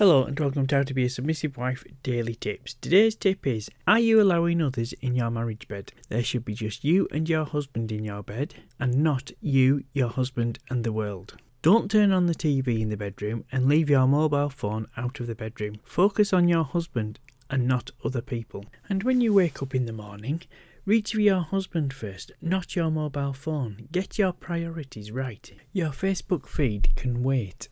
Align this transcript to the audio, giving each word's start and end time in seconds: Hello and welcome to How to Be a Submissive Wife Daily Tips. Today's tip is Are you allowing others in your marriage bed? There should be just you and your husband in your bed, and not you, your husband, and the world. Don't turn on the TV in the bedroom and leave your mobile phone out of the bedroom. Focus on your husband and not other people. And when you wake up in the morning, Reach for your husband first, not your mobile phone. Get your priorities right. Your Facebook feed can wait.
Hello 0.00 0.24
and 0.24 0.40
welcome 0.40 0.66
to 0.66 0.76
How 0.76 0.82
to 0.82 0.94
Be 0.94 1.04
a 1.04 1.10
Submissive 1.10 1.58
Wife 1.58 1.84
Daily 2.02 2.34
Tips. 2.34 2.72
Today's 2.80 3.14
tip 3.14 3.46
is 3.46 3.68
Are 3.86 3.98
you 3.98 4.18
allowing 4.18 4.62
others 4.62 4.94
in 4.94 5.14
your 5.14 5.30
marriage 5.30 5.68
bed? 5.68 5.92
There 6.08 6.24
should 6.24 6.42
be 6.42 6.54
just 6.54 6.84
you 6.84 7.06
and 7.12 7.28
your 7.28 7.44
husband 7.44 7.92
in 7.92 8.02
your 8.02 8.22
bed, 8.22 8.54
and 8.78 9.04
not 9.04 9.30
you, 9.42 9.84
your 9.92 10.08
husband, 10.08 10.58
and 10.70 10.84
the 10.84 10.92
world. 10.94 11.36
Don't 11.60 11.90
turn 11.90 12.12
on 12.12 12.24
the 12.24 12.34
TV 12.34 12.80
in 12.80 12.88
the 12.88 12.96
bedroom 12.96 13.44
and 13.52 13.68
leave 13.68 13.90
your 13.90 14.06
mobile 14.06 14.48
phone 14.48 14.86
out 14.96 15.20
of 15.20 15.26
the 15.26 15.34
bedroom. 15.34 15.74
Focus 15.84 16.32
on 16.32 16.48
your 16.48 16.64
husband 16.64 17.18
and 17.50 17.68
not 17.68 17.90
other 18.02 18.22
people. 18.22 18.64
And 18.88 19.02
when 19.02 19.20
you 19.20 19.34
wake 19.34 19.60
up 19.60 19.74
in 19.74 19.84
the 19.84 19.92
morning, 19.92 20.40
Reach 20.86 21.12
for 21.12 21.20
your 21.20 21.42
husband 21.42 21.92
first, 21.92 22.32
not 22.40 22.74
your 22.74 22.90
mobile 22.90 23.34
phone. 23.34 23.86
Get 23.92 24.18
your 24.18 24.32
priorities 24.32 25.12
right. 25.12 25.52
Your 25.74 25.90
Facebook 25.90 26.46
feed 26.46 26.96
can 26.96 27.22
wait. 27.22 27.68